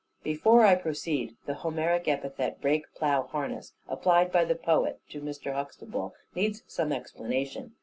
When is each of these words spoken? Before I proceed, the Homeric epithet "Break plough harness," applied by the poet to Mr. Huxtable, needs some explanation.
Before 0.23 0.65
I 0.65 0.73
proceed, 0.73 1.35
the 1.45 1.53
Homeric 1.53 2.07
epithet 2.07 2.59
"Break 2.59 2.91
plough 2.95 3.27
harness," 3.29 3.73
applied 3.87 4.31
by 4.31 4.45
the 4.45 4.55
poet 4.55 4.99
to 5.09 5.21
Mr. 5.21 5.53
Huxtable, 5.53 6.15
needs 6.33 6.63
some 6.67 6.91
explanation. 6.91 7.75